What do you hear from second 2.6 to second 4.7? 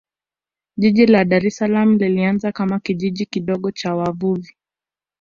Kijiji kidogo cha wavuvi